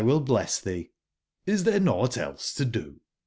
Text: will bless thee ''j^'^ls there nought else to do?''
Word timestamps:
will 0.03 0.19
bless 0.19 0.59
thee 0.59 0.89
''j^'^ls 1.47 1.63
there 1.63 1.79
nought 1.79 2.17
else 2.17 2.55
to 2.55 2.65
do?'' 2.65 2.99